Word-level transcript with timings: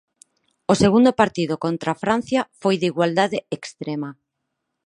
O 0.71 0.73
segundo 0.83 1.11
partido 1.21 1.55
contra 1.65 1.99
Francia 2.03 2.41
foi 2.61 2.75
de 2.81 2.89
igualdade 2.91 3.39
extrema. 3.57 4.09